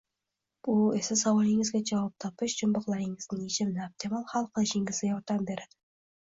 Bu 0.67 0.77
esa 0.99 1.17
savollaringizga 1.21 1.81
javob 1.89 2.15
topish, 2.25 2.55
jumboqlaringizning 2.61 3.45
yechimini 3.45 3.85
optimal 3.89 4.25
hal 4.33 4.49
qilishingizda 4.57 5.11
yordam 5.13 5.47
beradi 5.53 5.81